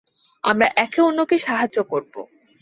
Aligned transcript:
আমরা 0.43 0.67
একে 0.75 0.99
অন্যকে 1.01 1.37
সাহায্য 1.37 1.77
করবো। 1.83 2.19